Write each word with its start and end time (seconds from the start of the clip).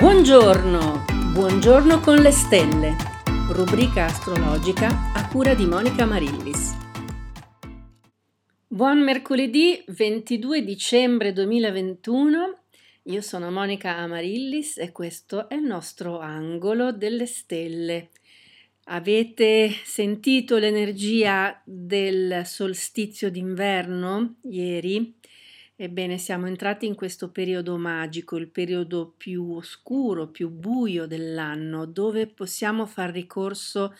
Buongiorno, 0.00 1.04
buongiorno 1.34 2.00
con 2.00 2.22
le 2.22 2.30
stelle, 2.30 2.96
rubrica 3.52 4.06
astrologica 4.06 5.12
a 5.12 5.28
cura 5.28 5.52
di 5.52 5.66
Monica 5.66 6.06
Marillis. 6.06 6.74
Buon 8.66 9.02
mercoledì 9.02 9.84
22 9.88 10.64
dicembre 10.64 11.34
2021, 11.34 12.60
io 13.02 13.20
sono 13.20 13.50
Monica 13.50 13.98
Amarillis 13.98 14.78
e 14.78 14.90
questo 14.90 15.50
è 15.50 15.56
il 15.56 15.64
nostro 15.64 16.18
angolo 16.18 16.92
delle 16.92 17.26
stelle. 17.26 18.08
Avete 18.84 19.68
sentito 19.84 20.56
l'energia 20.56 21.60
del 21.62 22.40
solstizio 22.46 23.30
d'inverno 23.30 24.36
ieri? 24.44 25.19
Ebbene, 25.82 26.18
siamo 26.18 26.46
entrati 26.46 26.84
in 26.84 26.94
questo 26.94 27.30
periodo 27.30 27.78
magico, 27.78 28.36
il 28.36 28.50
periodo 28.50 29.14
più 29.16 29.52
oscuro, 29.52 30.28
più 30.28 30.50
buio 30.50 31.06
dell'anno, 31.06 31.86
dove 31.86 32.26
possiamo 32.26 32.84
far 32.84 33.10
ricorso 33.12 33.94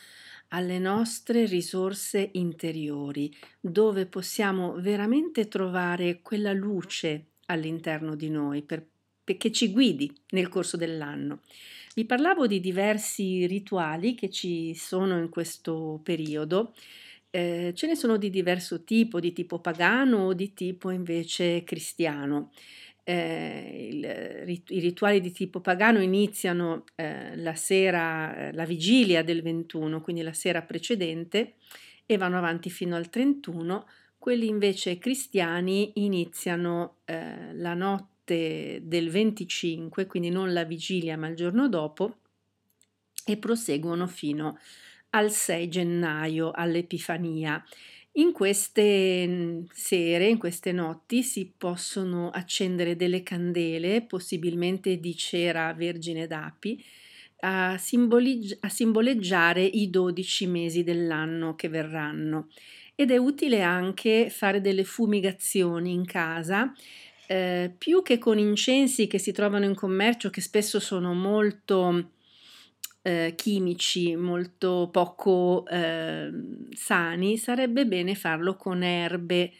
alle 0.49 0.77
nostre 0.77 1.47
risorse 1.47 2.29
interiori, 2.33 3.35
dove 3.59 4.05
possiamo 4.05 4.75
veramente 4.75 5.47
trovare 5.47 6.21
quella 6.21 6.53
luce 6.53 7.29
all'interno 7.47 8.13
di 8.13 8.29
noi 8.29 8.61
per, 8.61 8.87
perché 9.23 9.51
ci 9.51 9.71
guidi 9.71 10.15
nel 10.33 10.49
corso 10.49 10.77
dell'anno. 10.77 11.39
Vi 11.95 12.05
parlavo 12.05 12.45
di 12.45 12.59
diversi 12.59 13.47
rituali 13.47 14.13
che 14.13 14.29
ci 14.29 14.75
sono 14.75 15.17
in 15.17 15.29
questo 15.29 15.99
periodo 16.03 16.75
eh, 17.31 17.71
ce 17.73 17.87
ne 17.87 17.95
sono 17.95 18.17
di 18.17 18.29
diverso 18.29 18.83
tipo, 18.83 19.19
di 19.19 19.31
tipo 19.31 19.59
pagano 19.59 20.25
o 20.25 20.33
di 20.33 20.53
tipo 20.53 20.91
invece 20.91 21.63
cristiano. 21.63 22.51
Eh, 23.03 23.87
il, 23.89 24.61
I 24.67 24.79
rituali 24.79 25.21
di 25.21 25.31
tipo 25.31 25.61
pagano 25.61 26.01
iniziano 26.01 26.83
eh, 26.95 27.35
la 27.37 27.55
sera, 27.55 28.35
eh, 28.49 28.51
la 28.53 28.65
vigilia 28.65 29.23
del 29.23 29.41
21, 29.41 30.01
quindi 30.01 30.21
la 30.21 30.33
sera 30.33 30.61
precedente, 30.61 31.53
e 32.05 32.17
vanno 32.17 32.37
avanti 32.37 32.69
fino 32.69 32.95
al 32.97 33.09
31. 33.09 33.87
Quelli 34.19 34.47
invece 34.47 34.97
cristiani 34.99 35.93
iniziano 35.95 36.97
eh, 37.05 37.53
la 37.53 37.73
notte 37.73 38.81
del 38.83 39.09
25, 39.09 40.05
quindi 40.05 40.29
non 40.29 40.53
la 40.53 40.65
vigilia 40.65 41.17
ma 41.17 41.27
il 41.27 41.35
giorno 41.35 41.69
dopo, 41.69 42.17
e 43.25 43.37
proseguono 43.37 44.05
fino 44.07 44.47
a 44.47 44.57
al 45.11 45.31
6 45.31 45.69
gennaio, 45.69 46.51
all'Epifania. 46.51 47.63
In 48.15 48.33
queste 48.33 49.25
mm, 49.25 49.61
sere, 49.71 50.27
in 50.27 50.37
queste 50.37 50.71
notti, 50.71 51.23
si 51.23 51.51
possono 51.57 52.29
accendere 52.29 52.95
delle 52.95 53.23
candele, 53.23 54.01
possibilmente 54.01 54.99
di 54.99 55.15
cera 55.15 55.73
vergine 55.73 56.27
d'api, 56.27 56.83
a, 57.41 57.77
simboleggi- 57.77 58.57
a 58.61 58.69
simboleggiare 58.69 59.63
i 59.63 59.89
12 59.89 60.47
mesi 60.47 60.83
dell'anno 60.83 61.55
che 61.55 61.69
verranno. 61.69 62.49
Ed 62.95 63.11
è 63.11 63.17
utile 63.17 63.61
anche 63.61 64.29
fare 64.29 64.59
delle 64.61 64.83
fumigazioni 64.83 65.93
in 65.93 66.05
casa, 66.05 66.73
eh, 67.27 67.73
più 67.77 68.01
che 68.03 68.17
con 68.17 68.37
incensi 68.37 69.07
che 69.07 69.17
si 69.17 69.31
trovano 69.31 69.65
in 69.65 69.73
commercio, 69.73 70.29
che 70.29 70.41
spesso 70.41 70.79
sono 70.81 71.13
molto 71.13 72.11
eh, 73.01 73.33
chimici 73.35 74.15
molto 74.15 74.89
poco 74.91 75.65
eh, 75.67 76.29
sani, 76.73 77.37
sarebbe 77.37 77.85
bene 77.85 78.15
farlo 78.15 78.55
con 78.55 78.83
erbe 78.83 79.51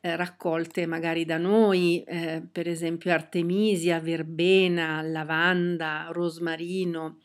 eh, 0.00 0.16
raccolte 0.16 0.86
magari 0.86 1.24
da 1.24 1.38
noi, 1.38 2.02
eh, 2.04 2.42
per 2.50 2.68
esempio 2.68 3.12
artemisia, 3.12 4.00
verbena, 4.00 5.02
lavanda, 5.02 6.08
rosmarino, 6.10 7.18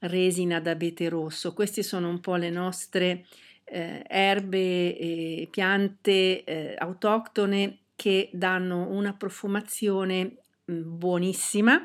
resina 0.00 0.60
d'abete 0.60 1.08
rosso. 1.08 1.52
Queste 1.52 1.82
sono 1.82 2.08
un 2.08 2.20
po' 2.20 2.36
le 2.36 2.50
nostre 2.50 3.24
eh, 3.64 4.04
erbe 4.06 4.96
e 4.96 5.48
piante 5.50 6.44
eh, 6.44 6.74
autoctone 6.78 7.78
che 7.96 8.30
danno 8.32 8.88
una 8.90 9.12
profumazione 9.12 10.36
mm, 10.70 10.98
buonissima 10.98 11.82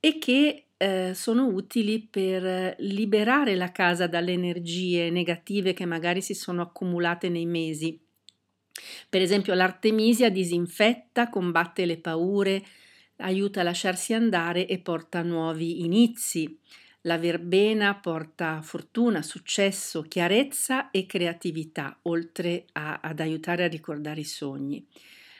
e 0.00 0.18
che 0.18 0.67
eh, 0.78 1.12
sono 1.14 1.46
utili 1.46 2.00
per 2.00 2.76
liberare 2.78 3.56
la 3.56 3.72
casa 3.72 4.06
dalle 4.06 4.32
energie 4.32 5.10
negative 5.10 5.74
che 5.74 5.84
magari 5.84 6.22
si 6.22 6.34
sono 6.34 6.62
accumulate 6.62 7.28
nei 7.28 7.46
mesi. 7.46 8.00
Per 9.08 9.20
esempio 9.20 9.54
l'artemisia 9.54 10.30
disinfetta, 10.30 11.28
combatte 11.28 11.84
le 11.84 11.98
paure, 11.98 12.64
aiuta 13.16 13.60
a 13.60 13.64
lasciarsi 13.64 14.14
andare 14.14 14.66
e 14.66 14.78
porta 14.78 15.22
nuovi 15.22 15.84
inizi. 15.84 16.58
La 17.02 17.18
verbena 17.18 17.96
porta 17.96 18.60
fortuna, 18.62 19.22
successo, 19.22 20.02
chiarezza 20.02 20.90
e 20.90 21.06
creatività, 21.06 21.98
oltre 22.02 22.66
a, 22.72 23.00
ad 23.02 23.18
aiutare 23.18 23.64
a 23.64 23.68
ricordare 23.68 24.20
i 24.20 24.24
sogni. 24.24 24.86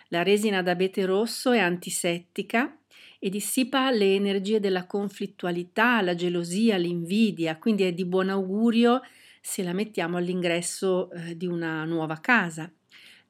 La 0.09 0.23
resina 0.23 0.63
d'abete 0.63 1.05
rosso 1.05 1.53
è 1.53 1.59
antisettica, 1.59 2.77
e 3.19 3.31
dissipa 3.31 3.91
le 3.91 4.15
energie 4.15 4.61
della 4.61 4.87
conflittualità, 4.87 6.01
la 6.01 6.15
gelosia, 6.15 6.77
l'invidia, 6.77 7.59
quindi 7.59 7.83
è 7.83 7.93
di 7.93 8.05
buon 8.05 8.29
augurio 8.29 9.01
se 9.41 9.63
la 9.63 9.73
mettiamo 9.73 10.17
all'ingresso 10.17 11.11
eh, 11.11 11.37
di 11.37 11.47
una 11.47 11.85
nuova 11.85 12.19
casa. 12.21 12.71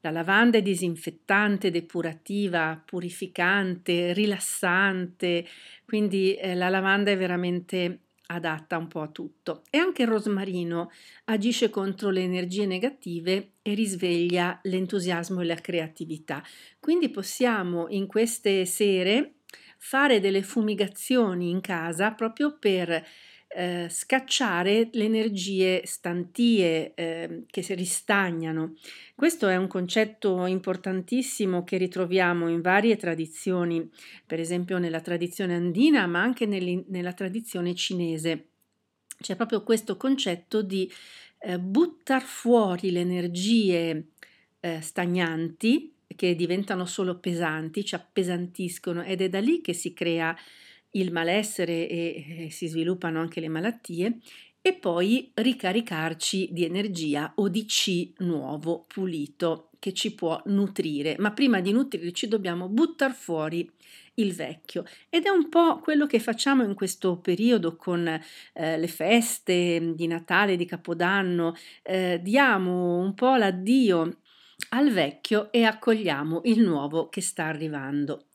La 0.01 0.11
lavanda 0.11 0.59
è 0.59 0.63
disinfettante, 0.63 1.71
depurativa, 1.71 2.81
purificante, 2.85 4.13
rilassante, 4.13 5.45
quindi 5.85 6.35
eh, 6.35 6.55
la 6.55 6.69
lavanda 6.69 7.11
è 7.11 7.17
veramente 7.17 8.03
adatta 8.29 8.77
un 8.77 8.89
po' 8.89 9.01
a 9.01 9.09
tutto. 9.09 9.65
E 9.71 9.79
anche 9.79 10.03
il 10.03 10.09
rosmarino 10.09 10.91
agisce 11.25 11.71
contro 11.71 12.11
le 12.11 12.23
energie 12.23 12.67
negative 12.67 13.53
e 13.63 13.75
risveglia 13.75 14.61
l'entusiasmo 14.63 15.41
e 15.41 15.45
la 15.45 15.57
creatività. 15.57 16.43
Quindi 16.79 17.09
possiamo 17.09 17.87
in 17.89 18.07
queste 18.07 18.65
sere 18.67 19.38
fare 19.79 20.21
delle 20.21 20.43
fumigazioni 20.43 21.51
in 21.51 21.61
casa 21.61 22.13
proprio 22.13 22.59
per 22.59 23.07
eh, 23.51 23.87
scacciare 23.89 24.91
le 24.93 25.05
energie 25.05 25.87
stantie 25.87 26.93
eh, 26.95 27.45
che 27.47 27.63
si 27.63 27.75
ristagnano. 27.75 28.75
Questo 29.15 29.49
è 29.49 29.57
un 29.57 29.69
concetto 29.69 30.45
importantissimo 30.45 31.65
che 31.65 31.79
ritroviamo 31.79 32.49
in 32.49 32.61
varie 32.61 32.97
tradizioni, 32.97 33.89
per 34.27 34.41
esempio 34.41 34.79
nella 34.79 35.01
tradizione 35.01 35.55
andina, 35.55 36.07
ma 36.07 36.21
anche 36.21 36.45
nella 36.45 37.13
tradizione 37.15 37.75
cinese. 37.75 38.49
C'è 39.19 39.35
proprio 39.35 39.63
questo 39.63 39.97
concetto 39.97 40.61
di 40.61 40.91
eh, 41.41 41.59
buttare 41.59 42.25
fuori 42.25 42.91
le 42.91 43.01
energie 43.01 44.09
eh, 44.61 44.81
stagnanti 44.81 45.95
che 46.19 46.35
diventano 46.35 46.85
solo 46.85 47.21
pesanti, 47.21 47.85
ci 47.85 47.95
appesantiscono 47.95 49.05
ed 49.05 49.21
è 49.21 49.29
da 49.29 49.39
lì 49.39 49.61
che 49.61 49.73
si 49.73 49.95
crea 49.95 50.37
il 50.93 51.13
malessere 51.13 51.89
e, 51.89 52.25
e 52.47 52.51
si 52.51 52.67
sviluppano 52.67 53.21
anche 53.21 53.39
le 53.39 53.49
malattie 53.49 54.19
e 54.61 54.75
poi 54.75 55.31
ricaricarci 55.33 56.49
di 56.51 56.65
energia 56.65 57.33
o 57.37 57.49
di 57.49 57.65
C 57.67 58.15
nuovo, 58.19 58.85
pulito, 58.89 59.71
che 59.79 59.93
ci 59.93 60.13
può 60.13 60.43
nutrire. 60.47 61.15
Ma 61.21 61.31
prima 61.31 61.61
di 61.61 61.71
nutrirci 61.71 62.27
dobbiamo 62.27 62.69
buttare 62.69 63.15
fuori 63.15 63.71
il 64.15 64.35
vecchio 64.35 64.85
ed 65.09 65.27
è 65.27 65.29
un 65.29 65.49
po' 65.49 65.79
quello 65.79 66.07
che 66.07 66.19
facciamo 66.19 66.65
in 66.65 66.75
questo 66.75 67.19
periodo 67.19 67.77
con 67.77 68.05
eh, 68.09 68.77
le 68.77 68.89
feste 68.89 69.93
di 69.95 70.09
Natale, 70.09 70.57
di 70.57 70.65
Capodanno, 70.65 71.55
eh, 71.85 72.19
diamo 72.21 72.99
un 72.99 73.15
po' 73.15 73.37
l'addio 73.37 74.19
al 74.71 74.91
vecchio 74.91 75.51
e 75.53 75.65
accogliamo 75.65 76.43
il 76.45 76.61
nuovo 76.61 77.09
che 77.09 77.21
sta 77.21 77.45
arrivando. 77.45 78.27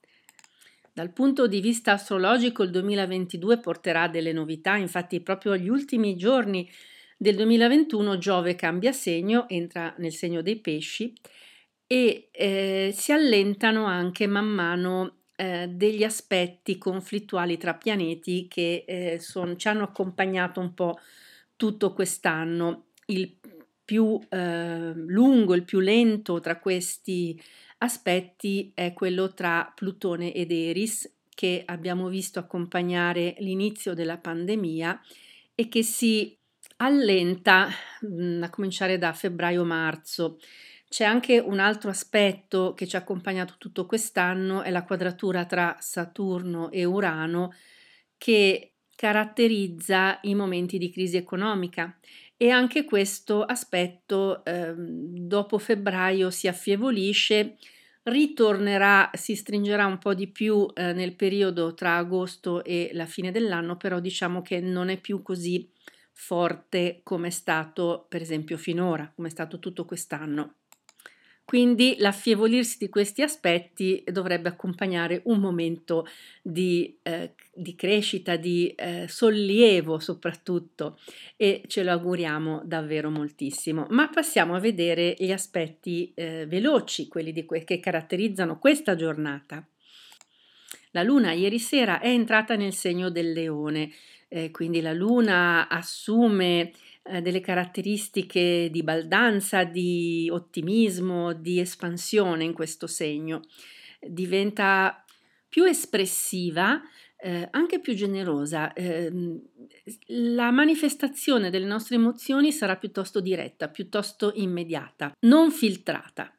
Dal 0.92 1.12
punto 1.12 1.48
di 1.48 1.60
vista 1.60 1.94
astrologico 1.94 2.64
il 2.64 2.70
2022 2.70 3.60
porterà 3.60 4.08
delle 4.08 4.32
novità, 4.32 4.76
infatti 4.76 5.22
proprio 5.22 5.54
agli 5.54 5.70
ultimi 5.70 6.16
giorni 6.16 6.70
del 7.18 7.36
2021 7.36 8.18
Giove 8.18 8.56
cambia 8.56 8.92
segno, 8.92 9.48
entra 9.50 9.94
nel 9.98 10.14
segno 10.14 10.42
dei 10.42 10.60
pesci 10.60 11.14
e 11.88 12.30
eh, 12.32 12.92
si 12.96 13.12
allentano 13.12 13.86
anche 13.86 14.28
man 14.28 14.48
mano 14.48 15.18
eh, 15.36 15.68
degli 15.68 16.04
aspetti 16.04 16.78
conflittuali 16.78 17.58
tra 17.58 17.74
pianeti 17.74 18.48
che 18.48 18.84
eh, 18.88 19.20
son, 19.20 19.58
ci 19.58 19.68
hanno 19.68 19.84
accompagnato 19.84 20.60
un 20.60 20.74
po' 20.74 21.00
tutto 21.56 21.94
quest'anno. 21.94 22.88
Il 23.08 23.36
più 23.86 24.20
eh, 24.30 24.94
lungo, 24.96 25.56
il 25.56 25.64
più 25.64 25.80
lento 25.80 26.40
tra 26.40 26.60
questi 26.60 27.40
aspetti 27.80 28.72
è 28.74 28.94
quello 28.94 29.34
tra 29.34 29.72
Plutone 29.76 30.34
ed 30.34 30.52
Eris, 30.52 31.12
che 31.34 31.64
abbiamo 31.66 32.08
visto 32.08 32.40
accompagnare 32.40 33.36
l'inizio 33.40 33.94
della 33.94 34.18
pandemia 34.18 35.02
e 35.56 35.68
che 35.68 35.84
si 35.84 36.38
allenta 36.78 37.68
mh, 38.02 38.08
mm, 38.38 38.44
a 38.44 38.50
cominciare 38.50 38.98
da 38.98 39.14
febbraio-marzo. 39.14 40.40
C'è 40.88 41.06
anche 41.06 41.40
un 41.40 41.60
altro 41.60 41.90
aspetto 41.90 42.74
che 42.76 42.88
ci 42.88 42.96
ha 42.96 43.00
accompagnato 43.00 43.56
tutto 43.58 43.86
quest'anno, 43.86 44.62
è 44.62 44.70
la 44.70 44.84
quadratura 44.84 45.46
tra 45.46 45.76
Saturno 45.80 46.70
e 46.70 46.86
Urano, 46.86 47.54
che 48.18 48.74
caratterizza 48.96 50.20
i 50.22 50.36
momenti 50.36 50.78
di 50.78 50.92
crisi 50.92 51.18
economica 51.18 51.98
e 52.38 52.50
anche 52.50 52.84
questo 52.86 53.44
aspetto 53.44 54.44
eh, 54.46 54.74
dopo 54.76 55.58
febbraio 55.58 56.30
si 56.30 56.48
affievolisce, 56.48 57.58
ritornerà, 58.04 59.10
si 59.14 59.36
stringerà 59.36 59.86
un 59.86 59.98
po' 59.98 60.14
di 60.14 60.28
più 60.28 60.66
eh, 60.74 60.94
nel 60.94 61.16
periodo 61.16 61.74
tra 61.74 61.98
agosto 61.98 62.64
e 62.64 62.90
la 62.94 63.06
fine 63.06 63.32
dell'anno, 63.32 63.78
però 63.78 64.00
diciamo 64.00 64.42
che 64.42 64.60
non 64.60 64.90
è 64.90 65.00
più 65.00 65.22
così 65.22 65.70
forte 66.12 67.00
come 67.04 67.28
è 67.28 67.32
stato 67.32 68.06
per 68.10 68.22
esempio 68.22 68.58
finora, 68.58 69.12
come 69.16 69.28
è 69.30 69.32
stato 69.32 69.60
tutto 69.60 69.86
quest'anno. 69.86 70.56
Quindi 71.46 71.96
l'affievolirsi 72.00 72.78
di 72.80 72.90
questi 72.90 73.22
aspetti 73.22 74.02
dovrebbe 74.08 74.48
accompagnare 74.50 75.22
un 75.26 75.40
momento 75.40 76.08
di, 76.42 76.98
eh, 77.04 77.34
di 77.54 77.76
crescita, 77.76 78.38
di 78.38 78.70
eh, 78.70 79.08
sollievo 79.10 80.00
soprattutto 80.00 80.98
e 81.36 81.64
ce 81.68 81.84
lo 81.84 81.92
auguriamo 81.92 82.62
davvero 82.64 83.10
moltissimo. 83.10 83.86
Ma 83.90 84.08
passiamo 84.08 84.56
a 84.56 84.60
vedere 84.60 85.16
gli 85.18 85.32
aspetti 85.32 86.14
eh, 86.16 86.46
veloci, 86.48 87.10
quelli 87.10 87.46
que- 87.46 87.66
che 87.66 87.80
caratterizzano 87.80 88.58
questa 88.58 88.96
giornata. 88.96 89.68
La 90.92 91.04
luna 91.04 91.34
ieri 91.34 91.60
sera 91.60 92.00
è 92.00 92.08
entrata 92.08 92.56
nel 92.56 92.74
segno 92.74 93.10
del 93.10 93.32
leone, 93.32 93.92
eh, 94.30 94.50
quindi 94.52 94.80
la 94.80 94.94
luna 94.94 95.68
assume 95.68 96.72
eh, 97.04 97.22
delle 97.22 97.42
caratteristiche 97.42 98.70
di 98.72 98.82
baldanza, 98.82 99.66
di 99.66 100.30
ottimismo, 100.32 101.34
di 101.34 101.60
espansione 101.60 102.46
in 102.46 102.54
questo 102.54 102.88
segno. 102.88 103.42
Diventa 104.00 105.04
più 105.50 105.66
espressiva, 105.66 106.82
eh, 107.18 107.48
anche 107.52 107.80
più 107.80 107.94
generosa. 107.94 108.74
Eh, 108.74 109.12
la 110.08 110.52
manifestazione 110.52 111.50
delle 111.50 111.66
nostre 111.66 111.96
emozioni 111.96 112.52
sarà 112.52 112.78
piuttosto 112.78 113.20
diretta, 113.20 113.68
piuttosto 113.68 114.32
immediata, 114.36 115.14
non 115.22 115.52
filtrata. 115.52 116.34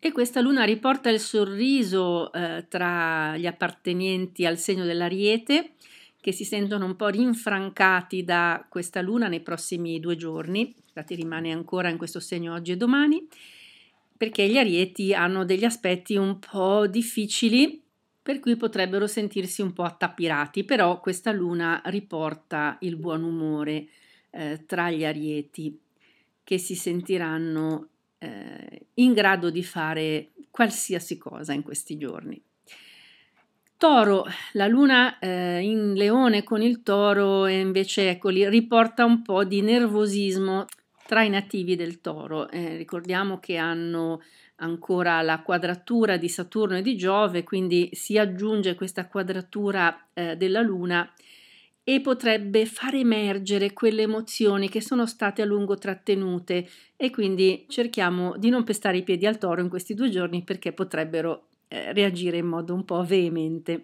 E 0.00 0.12
questa 0.12 0.40
luna 0.40 0.64
riporta 0.64 1.10
il 1.10 1.20
sorriso 1.20 2.32
eh, 2.32 2.66
tra 2.68 3.36
gli 3.36 3.46
appartenenti 3.46 4.46
al 4.46 4.56
segno 4.56 4.84
dell'ariete 4.84 5.72
che 6.20 6.32
si 6.32 6.44
sentono 6.44 6.84
un 6.84 6.96
po' 6.96 7.08
rinfrancati 7.08 8.24
da 8.24 8.66
questa 8.68 9.00
luna 9.00 9.28
nei 9.28 9.40
prossimi 9.40 10.00
due 10.00 10.16
giorni, 10.16 10.74
infatti 10.86 11.14
rimane 11.14 11.52
ancora 11.52 11.88
in 11.88 11.96
questo 11.96 12.20
segno 12.20 12.54
oggi 12.54 12.72
e 12.72 12.76
domani, 12.76 13.26
perché 14.16 14.48
gli 14.48 14.58
arieti 14.58 15.14
hanno 15.14 15.44
degli 15.44 15.64
aspetti 15.64 16.16
un 16.16 16.38
po' 16.38 16.86
difficili 16.86 17.82
per 18.20 18.40
cui 18.40 18.56
potrebbero 18.56 19.06
sentirsi 19.06 19.62
un 19.62 19.72
po' 19.72 19.84
attapirati, 19.84 20.64
però 20.64 21.00
questa 21.00 21.32
luna 21.32 21.80
riporta 21.86 22.76
il 22.80 22.96
buon 22.96 23.22
umore 23.22 23.86
eh, 24.30 24.64
tra 24.66 24.90
gli 24.90 25.04
arieti 25.04 25.80
che 26.44 26.58
si 26.58 26.74
sentiranno 26.74 27.88
eh, 28.18 28.86
in 28.94 29.14
grado 29.14 29.48
di 29.48 29.62
fare 29.62 30.32
qualsiasi 30.50 31.16
cosa 31.16 31.54
in 31.54 31.62
questi 31.62 31.96
giorni. 31.96 32.42
Toro, 33.78 34.26
la 34.54 34.66
luna 34.66 35.20
eh, 35.20 35.60
in 35.62 35.94
leone 35.94 36.42
con 36.42 36.62
il 36.62 36.82
toro 36.82 37.46
e 37.46 37.60
invece 37.60 38.10
eccoli, 38.10 38.48
riporta 38.48 39.04
un 39.04 39.22
po' 39.22 39.44
di 39.44 39.60
nervosismo 39.60 40.64
tra 41.06 41.22
i 41.22 41.30
nativi 41.30 41.76
del 41.76 42.00
toro. 42.00 42.48
Eh, 42.50 42.76
ricordiamo 42.76 43.38
che 43.38 43.56
hanno 43.56 44.20
ancora 44.56 45.22
la 45.22 45.42
quadratura 45.42 46.16
di 46.16 46.28
Saturno 46.28 46.78
e 46.78 46.82
di 46.82 46.96
Giove, 46.96 47.44
quindi 47.44 47.88
si 47.92 48.18
aggiunge 48.18 48.74
questa 48.74 49.06
quadratura 49.06 50.08
eh, 50.12 50.34
della 50.34 50.60
luna 50.60 51.08
e 51.84 52.00
potrebbe 52.00 52.66
far 52.66 52.96
emergere 52.96 53.72
quelle 53.74 54.02
emozioni 54.02 54.68
che 54.68 54.80
sono 54.80 55.06
state 55.06 55.40
a 55.40 55.44
lungo 55.44 55.76
trattenute 55.76 56.68
e 56.96 57.10
quindi 57.10 57.64
cerchiamo 57.68 58.36
di 58.38 58.48
non 58.48 58.64
pestare 58.64 58.96
i 58.96 59.04
piedi 59.04 59.24
al 59.24 59.38
toro 59.38 59.60
in 59.60 59.68
questi 59.68 59.94
due 59.94 60.10
giorni 60.10 60.42
perché 60.42 60.72
potrebbero 60.72 61.44
eh, 61.68 61.92
reagire 61.92 62.38
in 62.38 62.46
modo 62.46 62.74
un 62.74 62.84
po' 62.84 63.04
veemente. 63.04 63.82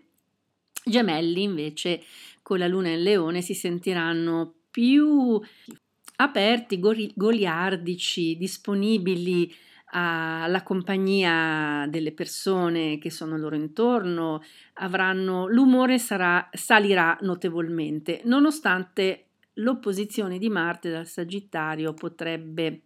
Gemelli 0.85 1.43
invece 1.43 2.03
con 2.43 2.59
la 2.59 2.67
luna 2.67 2.89
in 2.89 3.03
leone 3.03 3.41
si 3.41 3.55
sentiranno 3.55 4.55
più 4.71 5.41
aperti, 6.17 6.81
goliardici, 7.15 8.37
disponibili 8.37 9.53
alla 9.97 10.63
compagnia 10.65 11.87
delle 11.89 12.13
persone 12.13 12.99
che 12.99 13.11
sono 13.11 13.37
loro 13.37 13.55
intorno, 13.55 14.43
avranno 14.75 15.47
l'umore 15.47 15.99
sarà, 15.99 16.49
salirà 16.53 17.17
notevolmente, 17.21 18.21
nonostante 18.25 19.27
l'opposizione 19.55 20.39
di 20.39 20.49
Marte 20.49 20.91
dal 20.91 21.07
Sagittario 21.07 21.95
potrebbe 21.95 22.83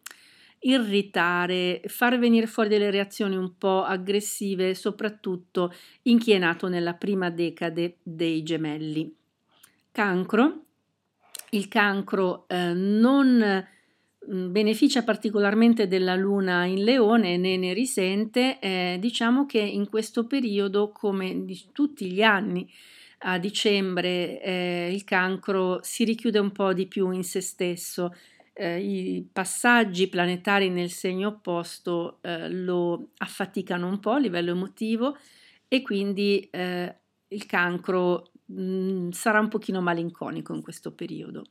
irritare, 0.61 1.83
far 1.87 2.19
venire 2.19 2.47
fuori 2.47 2.69
delle 2.69 2.91
reazioni 2.91 3.37
un 3.37 3.57
po' 3.57 3.83
aggressive, 3.83 4.75
soprattutto 4.75 5.73
in 6.03 6.19
chi 6.19 6.33
è 6.33 6.39
nato 6.39 6.69
nella 6.69 6.95
prima 6.95 7.31
decade 7.31 7.99
dei 8.03 8.43
gemelli. 8.43 9.15
Cancro. 9.93 10.63
Il 11.51 11.69
cancro 11.69 12.45
eh, 12.47 12.73
non 12.75 13.67
mm, 14.31 14.53
beneficia 14.53 15.03
particolarmente 15.03 15.87
della 15.89 16.15
luna 16.15 16.65
in 16.67 16.85
leone 16.85 17.39
né 17.39 17.57
ne 17.57 17.73
risente, 17.73 18.59
eh, 18.59 18.99
diciamo 19.01 19.47
che 19.47 19.61
in 19.61 19.89
questo 19.89 20.27
periodo, 20.27 20.91
come 20.91 21.45
di 21.45 21.59
tutti 21.73 22.11
gli 22.11 22.23
anni, 22.23 22.71
a 23.21 23.39
dicembre 23.39 24.41
eh, 24.41 24.91
il 24.93 25.05
cancro 25.05 25.81
si 25.83 26.05
richiude 26.05 26.39
un 26.39 26.53
po' 26.53 26.73
di 26.73 26.87
più 26.87 27.11
in 27.11 27.25
se 27.25 27.41
stesso, 27.41 28.15
eh, 28.59 28.81
i 28.81 29.29
passaggi 29.33 30.09
planetari 30.09 30.69
nel 30.69 30.91
segno 30.91 31.29
opposto 31.29 32.19
eh, 32.23 32.51
lo 32.51 33.11
affaticano 33.19 33.87
un 33.87 34.01
po' 34.01 34.11
a 34.11 34.19
livello 34.19 34.51
emotivo 34.51 35.17
e 35.69 35.83
quindi 35.83 36.49
eh, 36.51 36.95
il 37.29 37.47
cancro 37.47 38.33
mh, 38.47 38.63
mm, 38.63 39.11
sarà 39.11 39.39
un 39.39 39.49
pochino 39.49 39.81
malinconico 39.81 40.55
in 40.55 40.63
questo 40.63 40.93
periodo. 40.93 41.45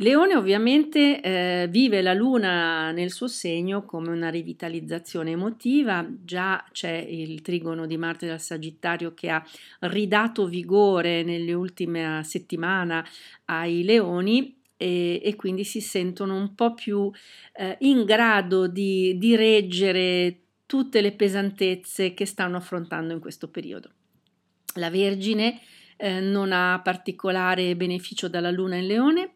Leone 0.00 0.36
ovviamente 0.36 1.22
eh, 1.22 1.68
vive 1.70 2.02
la 2.02 2.12
luna 2.12 2.90
nel 2.92 3.10
suo 3.10 3.28
segno 3.28 3.84
come 3.86 4.10
una 4.10 4.28
rivitalizzazione 4.28 5.30
emotiva, 5.30 6.06
già 6.22 6.62
c'è 6.70 6.92
il 6.92 7.40
trigono 7.40 7.86
di 7.86 7.96
Marte 7.96 8.26
dal 8.26 8.40
Sagittario 8.40 9.14
che 9.14 9.30
ha 9.30 9.42
ridato 9.80 10.46
vigore 10.46 11.22
nelle 11.22 11.54
ultime 11.54 12.22
settimane 12.24 13.04
ai 13.46 13.84
leoni 13.84 14.56
e, 14.76 15.20
e, 15.22 15.34
quindi 15.34 15.64
si 15.64 15.80
sentono 15.80 16.36
un 16.36 16.54
po' 16.54 16.74
più 16.74 17.10
eh, 17.54 17.76
in 17.80 18.04
grado 18.04 18.66
di, 18.66 19.16
di 19.18 19.34
reggere 19.36 20.40
tutte 20.66 21.00
le 21.00 21.12
pesantezze 21.12 22.12
che 22.14 22.26
stanno 22.26 22.56
affrontando 22.56 23.12
in 23.12 23.20
questo 23.20 23.48
periodo. 23.48 23.90
La 24.74 24.90
Vergine 24.90 25.60
eh, 25.96 26.20
non 26.20 26.52
ha 26.52 26.80
particolare 26.82 27.76
beneficio 27.76 28.28
dalla 28.28 28.50
Luna 28.50 28.76
in 28.76 28.86
Leone 28.86 29.32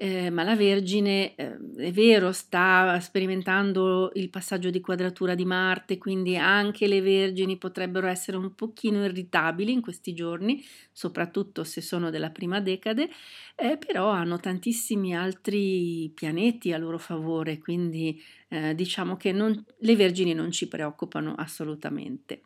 eh, 0.00 0.30
ma 0.30 0.44
la 0.44 0.54
Vergine 0.54 1.34
eh, 1.34 1.58
è 1.76 1.90
vero, 1.90 2.30
sta 2.30 3.00
sperimentando 3.00 4.12
il 4.14 4.30
passaggio 4.30 4.70
di 4.70 4.80
quadratura 4.80 5.34
di 5.34 5.44
Marte, 5.44 5.98
quindi 5.98 6.36
anche 6.36 6.86
le 6.86 7.00
Vergini 7.00 7.58
potrebbero 7.58 8.06
essere 8.06 8.36
un 8.36 8.54
pochino 8.54 9.04
irritabili 9.04 9.72
in 9.72 9.80
questi 9.80 10.14
giorni, 10.14 10.64
soprattutto 10.92 11.64
se 11.64 11.80
sono 11.80 12.10
della 12.10 12.30
prima 12.30 12.60
decade, 12.60 13.10
eh, 13.56 13.76
però 13.76 14.08
hanno 14.08 14.38
tantissimi 14.38 15.16
altri 15.16 16.12
pianeti 16.14 16.72
a 16.72 16.78
loro 16.78 16.98
favore, 16.98 17.58
quindi 17.58 18.22
eh, 18.50 18.76
diciamo 18.76 19.16
che 19.16 19.32
non, 19.32 19.64
le 19.80 19.96
Vergini 19.96 20.32
non 20.32 20.52
ci 20.52 20.68
preoccupano 20.68 21.34
assolutamente. 21.34 22.42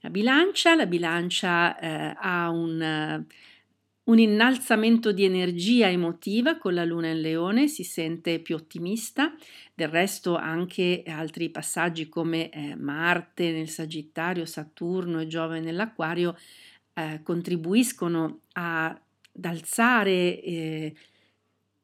La 0.00 0.08
bilancia, 0.08 0.74
la 0.74 0.86
bilancia 0.86 1.78
eh, 1.78 2.16
ha 2.18 2.48
un 2.48 3.26
un 4.06 4.18
innalzamento 4.18 5.10
di 5.12 5.24
energia 5.24 5.88
emotiva 5.88 6.58
con 6.58 6.74
la 6.74 6.84
luna 6.84 7.08
in 7.08 7.20
leone, 7.20 7.66
si 7.66 7.82
sente 7.82 8.38
più 8.38 8.54
ottimista, 8.54 9.34
del 9.74 9.88
resto 9.88 10.36
anche 10.36 11.02
altri 11.06 11.50
passaggi 11.50 12.08
come 12.08 12.50
eh, 12.50 12.76
Marte 12.76 13.50
nel 13.50 13.68
Sagittario, 13.68 14.44
Saturno 14.44 15.20
e 15.20 15.26
Giove 15.26 15.60
nell'Aquario 15.60 16.36
eh, 16.94 17.20
contribuiscono 17.22 18.40
ad 18.52 18.98
alzare 19.42 20.40
eh, 20.40 20.94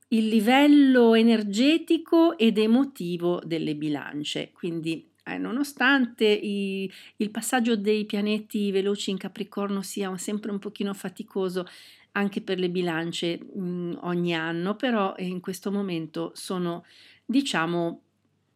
il 0.09 0.29
livello 0.29 1.15
energetico 1.15 2.39
ed 2.39 2.57
emotivo 2.57 3.43
delle 3.45 3.75
bilance, 3.75 4.51
quindi 4.53 5.11
eh, 5.25 5.39
nonostante 5.39 6.27
i, 6.27 6.91
il 7.17 7.31
passaggio 7.31 7.77
dei 7.77 8.05
pianeti 8.05 8.71
veloci 8.71 9.11
in 9.11 9.19
Capricorno 9.19 9.81
sia 9.83 10.17
sempre 10.17 10.51
un 10.51 10.59
pochino 10.59 10.93
faticoso, 10.95 11.67
anche 12.13 12.41
per 12.43 12.59
le 12.59 12.71
bilance 12.71 13.39
mh, 13.39 13.61
mhmm, 13.61 13.99
ogni 14.03 14.35
anno, 14.35 14.77
però 14.77 15.15
in 15.19 15.41
questo 15.41 15.71
momento 15.71 16.33
sono, 16.35 16.85
diciamo, 17.25 18.03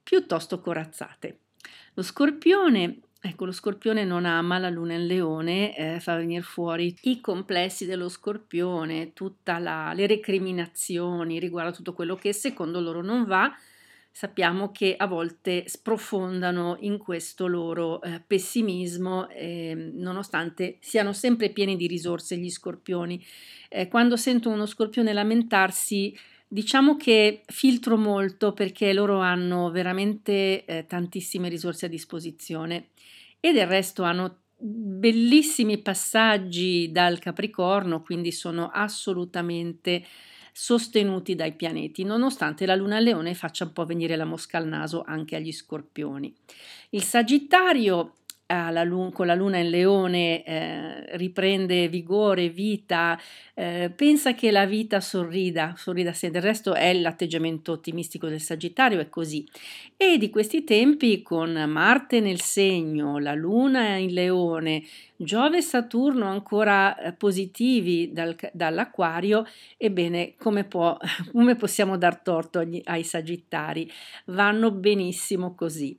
piuttosto 0.03 0.61
corazzate. 0.61 1.41
Lo 1.95 2.03
scorpione 2.03 3.01
Ecco, 3.27 3.45
lo 3.45 3.51
scorpione 3.51 4.05
non 4.05 4.25
ama 4.25 4.59
la 4.59 4.69
luna 4.69 4.95
in 4.95 5.07
leone, 5.07 5.77
eh, 5.77 5.99
fa 5.99 6.17
venire 6.17 6.43
fuori 6.43 6.95
i 7.03 7.21
complessi 7.21 7.85
dello 7.85 8.09
scorpione, 8.09 9.15
tutte 9.15 9.59
le 9.59 10.07
recriminazioni 10.07 11.41
riguardo 11.41 11.71
a 11.71 11.75
tutto 11.75 11.93
quello 11.93 12.15
che 12.15 12.33
secondo 12.33 12.81
loro 12.81 13.03
non 13.03 13.25
va. 13.25 13.53
Sappiamo 14.17 14.71
che 14.73 14.95
a 14.97 15.07
volte 15.07 15.65
sprofondano 15.69 16.79
in 16.81 16.97
questo 16.97 17.47
loro 17.47 18.01
eh, 18.01 18.23
pessimismo, 18.27 19.29
eh, 19.29 19.75
nonostante 19.93 20.79
siano 20.81 21.13
sempre 21.13 21.51
pieni 21.51 21.77
di 21.77 21.87
risorse 21.87 22.39
gli 22.39 22.49
scorpioni. 22.49 23.23
Eh, 23.69 23.89
quando 23.89 24.17
sento 24.17 24.49
uno 24.49 24.65
scorpione 24.65 25.13
lamentarsi, 25.13 26.17
Diciamo 26.49 26.97
che 26.97 27.43
filtro 27.47 27.97
molto 27.97 28.53
perché 28.53 28.93
loro 28.93 29.19
hanno 29.19 29.69
veramente 29.73 30.65
eh, 30.65 30.87
tantissime 30.87 31.49
risorse 31.49 31.87
a 31.87 31.89
disposizione 31.89 32.91
e 33.41 33.53
del 33.53 33.67
resto 33.67 34.05
hanno 34.05 34.43
bellissimi 34.57 35.79
passaggi 35.79 36.93
dal 36.93 37.19
Capricorno, 37.19 38.01
quindi 38.01 38.31
sono 38.31 38.71
assolutamente 38.73 40.05
sostenuti 40.59 41.35
dai 41.35 41.53
pianeti, 41.53 42.03
nonostante 42.03 42.65
la 42.65 42.75
Luna 42.75 42.99
Leone 42.99 43.35
faccia 43.35 43.65
un 43.65 43.75
po' 43.75 43.85
venire 43.85 44.17
la 44.17 44.25
mosca 44.25 44.57
al 44.57 44.67
naso 44.67 45.05
anche 45.07 45.37
agli 45.37 45.53
scorpioni. 45.53 46.35
Il 46.91 47.03
Sagittario 47.03 48.15
la, 48.47 48.87
con 49.13 49.27
la 49.27 49.35
luna 49.35 49.59
in 49.59 49.71
leone 49.71 50.45
eh, 50.45 51.17
riprende 51.17 51.89
vigore, 51.89 52.49
vita, 52.49 53.19
eh, 53.55 53.91
pensa 53.95 54.35
che 54.35 54.51
la 54.51 54.67
vita 54.67 55.01
sorrida, 55.01 55.75
sorrida 55.77 56.13
se 56.13 56.31
del 56.31 56.43
resto 56.43 56.75
è 56.75 56.93
l'atteggiamento 56.95 57.73
ottimistico 57.73 58.29
del 58.29 58.41
Sagittario, 58.41 59.01
è 59.01 59.09
così. 59.09 59.47
E 59.97 60.17
di 60.19 60.31
questi 60.31 60.63
tempi 60.63 61.23
con 61.23 61.53
Marte 61.69 62.21
nel 62.21 62.41
segno, 62.41 63.19
la 63.19 63.35
luna 63.35 63.97
in 63.97 64.13
leone, 64.13 64.85
Giove 65.17 65.59
e 65.59 65.63
Saturno 65.63 66.27
ancora 66.27 66.97
eh, 66.99 67.13
positivi 67.15 68.13
dal, 68.13 68.37
dall'Aquario, 68.53 69.45
ebbene 69.77 70.35
come, 70.39 70.65
può, 70.65 70.97
come 71.33 71.57
possiamo 71.57 71.97
dar 71.97 72.21
torto 72.21 72.61
agli, 72.61 72.81
ai 72.85 73.03
Sagittari? 73.03 73.91
Vanno 74.27 74.71
benissimo 74.71 75.55
così. 75.55 75.99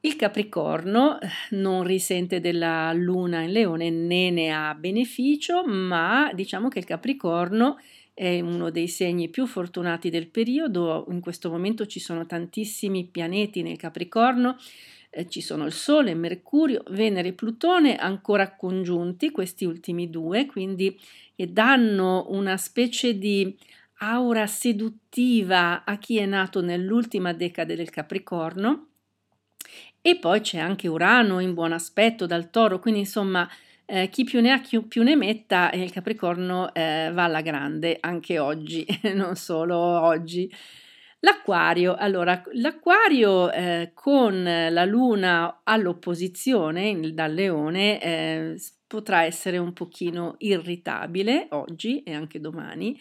Il 0.00 0.14
Capricorno 0.14 1.20
eh, 1.20 1.26
non 1.50 1.82
risente 1.82 2.38
della 2.38 2.92
luna 2.92 3.40
in 3.40 3.50
leone 3.50 3.90
né 3.90 4.30
ne 4.30 4.52
ha 4.52 4.72
beneficio, 4.74 5.66
ma 5.66 6.30
diciamo 6.32 6.68
che 6.68 6.78
il 6.78 6.84
Capricorno 6.84 7.80
è 8.14 8.38
uno 8.38 8.70
dei 8.70 8.86
segni 8.86 9.28
più 9.28 9.44
fortunati 9.46 10.08
del 10.08 10.28
periodo. 10.28 11.04
In 11.10 11.18
questo 11.18 11.50
momento 11.50 11.84
ci 11.86 11.98
sono 11.98 12.26
tantissimi 12.26 13.06
pianeti 13.06 13.62
nel 13.62 13.76
Capricorno, 13.76 14.56
eh, 15.10 15.28
ci 15.28 15.40
sono 15.40 15.66
il 15.66 15.72
Sole, 15.72 16.14
Mercurio, 16.14 16.84
Venere 16.90 17.28
e 17.28 17.32
Plutone 17.32 17.96
ancora 17.96 18.54
congiunti, 18.54 19.32
questi 19.32 19.64
ultimi 19.64 20.10
due, 20.10 20.46
quindi 20.46 20.96
danno 21.34 22.26
una 22.28 22.56
specie 22.56 23.18
di 23.18 23.52
aura 23.98 24.46
seduttiva 24.46 25.82
a 25.84 25.98
chi 25.98 26.18
è 26.18 26.26
nato 26.26 26.60
nell'ultima 26.60 27.32
decade 27.32 27.74
del 27.74 27.90
Capricorno 27.90 28.87
e 30.10 30.16
poi 30.16 30.40
c'è 30.40 30.58
anche 30.58 30.88
Urano 30.88 31.38
in 31.38 31.52
buon 31.52 31.72
aspetto 31.72 32.24
dal 32.24 32.48
toro, 32.48 32.78
quindi 32.78 33.00
insomma 33.00 33.46
eh, 33.84 34.08
chi 34.08 34.24
più 34.24 34.40
ne 34.40 34.52
ha 34.52 34.60
chi 34.60 34.80
più 34.82 35.02
ne 35.02 35.16
metta 35.16 35.70
e 35.70 35.82
il 35.82 35.92
Capricorno 35.92 36.72
eh, 36.72 37.10
va 37.12 37.24
alla 37.24 37.42
grande 37.42 37.98
anche 38.00 38.38
oggi, 38.38 38.86
non 39.14 39.36
solo 39.36 39.76
oggi. 39.76 40.50
L'acquario, 41.20 41.94
allora 41.94 42.42
l'acquario 42.52 43.52
eh, 43.52 43.90
con 43.92 44.42
la 44.44 44.84
luna 44.86 45.60
all'opposizione 45.64 47.12
dal 47.12 47.34
leone 47.34 48.00
eh, 48.00 48.54
potrà 48.86 49.24
essere 49.24 49.58
un 49.58 49.74
pochino 49.74 50.36
irritabile 50.38 51.48
oggi 51.50 52.02
e 52.02 52.14
anche 52.14 52.40
domani, 52.40 52.98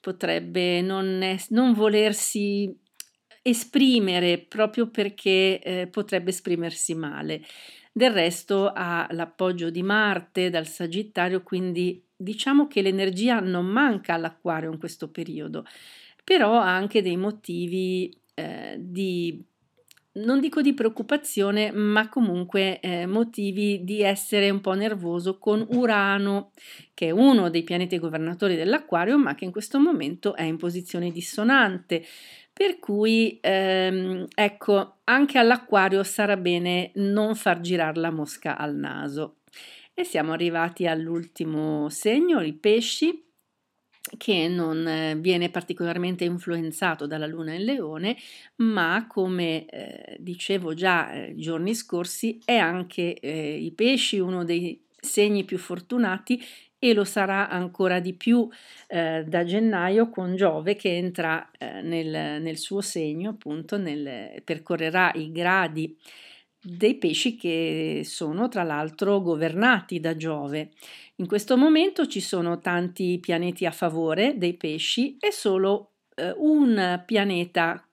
potrebbe 0.00 0.80
non, 0.80 1.22
es- 1.22 1.50
non 1.50 1.74
volersi 1.74 2.74
esprimere 3.48 4.38
proprio 4.38 4.88
perché 4.88 5.60
eh, 5.60 5.86
potrebbe 5.86 6.30
esprimersi 6.30 6.94
male. 6.94 7.42
Del 7.92 8.10
resto 8.10 8.72
ha 8.74 9.06
l'appoggio 9.12 9.70
di 9.70 9.82
Marte 9.82 10.50
dal 10.50 10.66
Sagittario, 10.66 11.42
quindi 11.42 12.02
diciamo 12.16 12.66
che 12.66 12.82
l'energia 12.82 13.38
non 13.40 13.66
manca 13.66 14.14
all'Acquario 14.14 14.72
in 14.72 14.78
questo 14.78 15.10
periodo, 15.10 15.64
però 16.24 16.58
ha 16.58 16.74
anche 16.74 17.02
dei 17.02 17.16
motivi 17.16 18.14
eh, 18.34 18.76
di 18.78 19.42
non 20.16 20.40
dico 20.40 20.62
di 20.62 20.72
preoccupazione, 20.72 21.70
ma 21.72 22.08
comunque 22.08 22.80
eh, 22.80 23.06
motivi 23.06 23.84
di 23.84 24.02
essere 24.02 24.48
un 24.48 24.60
po' 24.60 24.72
nervoso 24.72 25.38
con 25.38 25.66
Urano, 25.72 26.52
che 26.94 27.08
è 27.08 27.10
uno 27.10 27.50
dei 27.50 27.62
pianeti 27.64 27.98
governatori 27.98 28.56
dell'Acquario, 28.56 29.18
ma 29.18 29.34
che 29.34 29.44
in 29.44 29.50
questo 29.50 29.78
momento 29.78 30.34
è 30.34 30.42
in 30.42 30.56
posizione 30.56 31.10
dissonante. 31.10 32.02
Per 32.58 32.78
cui, 32.78 33.36
ehm, 33.42 34.28
ecco, 34.34 35.00
anche 35.04 35.36
all'acquario 35.36 36.02
sarà 36.02 36.38
bene 36.38 36.90
non 36.94 37.34
far 37.34 37.60
girare 37.60 38.00
la 38.00 38.10
mosca 38.10 38.56
al 38.56 38.74
naso. 38.74 39.40
E 39.92 40.04
siamo 40.04 40.32
arrivati 40.32 40.86
all'ultimo 40.86 41.90
segno, 41.90 42.40
i 42.40 42.54
pesci, 42.54 43.26
che 44.16 44.48
non 44.48 44.88
eh, 44.88 45.16
viene 45.16 45.50
particolarmente 45.50 46.24
influenzato 46.24 47.06
dalla 47.06 47.26
luna 47.26 47.52
in 47.52 47.64
leone, 47.64 48.16
ma 48.56 49.04
come 49.06 49.66
eh, 49.66 50.16
dicevo 50.18 50.72
già 50.72 51.12
eh, 51.12 51.34
giorni 51.36 51.74
scorsi, 51.74 52.40
è 52.42 52.56
anche 52.56 53.20
eh, 53.20 53.58
i 53.58 53.72
pesci 53.72 54.18
uno 54.18 54.44
dei 54.44 54.82
segni 54.98 55.44
più 55.44 55.58
fortunati 55.58 56.42
e 56.90 56.94
lo 56.94 57.04
sarà 57.04 57.48
ancora 57.48 57.98
di 58.00 58.14
più 58.14 58.48
eh, 58.86 59.24
da 59.26 59.44
gennaio 59.44 60.08
con 60.08 60.36
Giove 60.36 60.76
che 60.76 60.96
entra 60.96 61.50
eh, 61.58 61.82
nel, 61.82 62.40
nel, 62.40 62.56
suo 62.56 62.80
segno, 62.80 63.30
appunto, 63.30 63.76
nel, 63.76 64.40
percorrerà 64.44 65.10
i 65.14 65.32
gradi 65.32 65.96
dei 66.60 66.96
pesci 66.96 67.36
che 67.36 68.02
sono 68.04 68.48
tra 68.48 68.62
l'altro 68.62 69.20
governati 69.20 70.00
da 70.00 70.16
Giove. 70.16 70.70
In 71.16 71.26
questo 71.26 71.56
momento 71.56 72.06
ci 72.06 72.20
sono 72.20 72.60
tanti 72.60 73.18
pianeti 73.20 73.66
a 73.66 73.70
favore 73.70 74.34
dei 74.36 74.54
pesci 74.54 75.16
e 75.18 75.32
solo 75.32 75.92
eh, 76.14 76.34
un 76.36 77.02
pianeta 77.04 77.86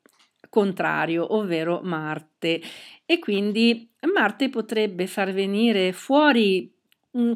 contrario, 0.49 1.35
ovvero 1.35 1.81
Marte. 1.81 2.61
E 3.05 3.17
quindi 3.17 3.89
Marte 4.13 4.49
potrebbe 4.49 5.07
far 5.07 5.33
venire 5.33 5.93
fuori 5.93 6.71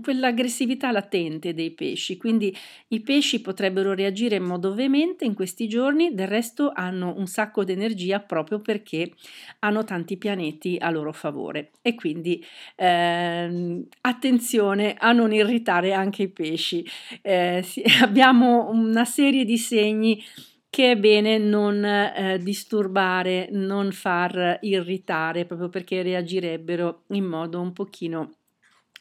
quell'aggressività 0.01 0.91
latente 0.91 1.53
dei 1.53 1.71
pesci, 1.71 2.17
quindi 2.17 2.55
i 2.89 3.01
pesci 3.01 3.41
potrebbero 3.41 3.93
reagire 3.93 4.37
in 4.37 4.43
modo 4.43 4.73
veemente 4.73 5.23
in 5.23 5.35
questi 5.35 5.67
giorni, 5.67 6.15
del 6.15 6.27
resto 6.27 6.71
hanno 6.73 7.13
un 7.15 7.27
sacco 7.27 7.63
di 7.63 7.73
energia 7.73 8.19
proprio 8.19 8.59
perché 8.59 9.11
hanno 9.59 9.83
tanti 9.83 10.17
pianeti 10.17 10.77
a 10.79 10.89
loro 10.89 11.13
favore 11.13 11.71
e 11.83 11.93
quindi 11.93 12.43
eh, 12.75 13.85
attenzione 14.01 14.95
a 14.97 15.11
non 15.11 15.31
irritare 15.31 15.93
anche 15.93 16.23
i 16.23 16.29
pesci. 16.29 16.83
Eh, 17.21 17.61
sì, 17.63 17.83
abbiamo 18.01 18.69
una 18.71 19.05
serie 19.05 19.45
di 19.45 19.57
segni 19.57 20.23
che 20.69 20.91
è 20.91 20.97
bene 20.97 21.37
non 21.37 21.83
eh, 21.83 22.39
disturbare, 22.41 23.47
non 23.51 23.91
far 23.91 24.59
irritare, 24.61 25.45
proprio 25.45 25.69
perché 25.69 26.01
reagirebbero 26.01 27.03
in 27.09 27.25
modo 27.25 27.61
un 27.61 27.73
pochino 27.73 28.31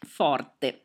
forte. 0.07 0.83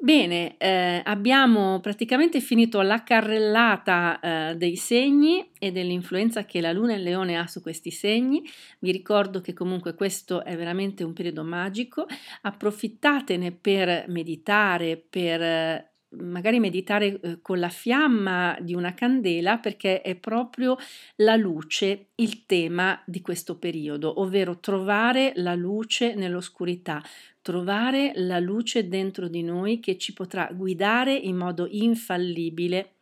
Bene, 0.00 0.56
eh, 0.58 1.02
abbiamo 1.04 1.80
praticamente 1.80 2.40
finito 2.40 2.80
la 2.82 3.02
carrellata 3.02 4.20
eh, 4.20 4.56
dei 4.56 4.76
segni 4.76 5.50
e 5.58 5.72
dell'influenza 5.72 6.44
che 6.44 6.60
la 6.60 6.70
Luna 6.70 6.94
in 6.94 7.02
Leone 7.02 7.36
ha 7.36 7.48
su 7.48 7.60
questi 7.60 7.90
segni. 7.90 8.48
Vi 8.78 8.92
ricordo 8.92 9.40
che 9.40 9.52
comunque 9.52 9.96
questo 9.96 10.44
è 10.44 10.56
veramente 10.56 11.02
un 11.02 11.14
periodo 11.14 11.42
magico. 11.42 12.06
Approfittatene 12.42 13.50
per 13.50 14.04
meditare, 14.06 14.98
per 14.98 15.96
magari 16.10 16.58
meditare 16.58 17.20
eh, 17.20 17.38
con 17.42 17.58
la 17.58 17.68
fiamma 17.68 18.56
di 18.60 18.74
una 18.74 18.94
candela 18.94 19.58
perché 19.58 20.00
è 20.00 20.14
proprio 20.14 20.76
la 21.16 21.36
luce 21.36 22.08
il 22.16 22.46
tema 22.46 23.00
di 23.04 23.20
questo 23.20 23.58
periodo, 23.58 24.20
ovvero 24.20 24.58
trovare 24.58 25.32
la 25.36 25.54
luce 25.54 26.14
nell'oscurità, 26.14 27.02
trovare 27.42 28.12
la 28.14 28.38
luce 28.38 28.88
dentro 28.88 29.28
di 29.28 29.42
noi 29.42 29.80
che 29.80 29.98
ci 29.98 30.12
potrà 30.12 30.48
guidare 30.52 31.14
in 31.14 31.36
modo 31.36 31.66
infallibile 31.70 32.94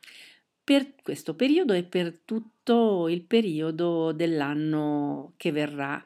per 0.64 0.94
questo 1.00 1.34
periodo 1.34 1.72
e 1.75 1.84
per 1.84 2.22
tutto 2.25 3.06
il 3.08 3.22
periodo 3.22 4.10
dell'anno 4.12 5.34
che 5.36 5.52
verrà 5.52 6.04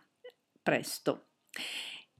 presto. 0.62 1.28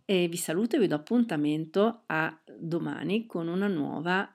E 0.06 0.26
vi 0.26 0.38
saluto 0.38 0.76
e 0.76 0.78
vi 0.78 0.87
do 0.87 0.94
appuntamento 0.94 2.02
a 2.06 2.37
domani 2.58 3.26
con 3.26 3.46
una 3.46 3.68
nuova 3.68 4.34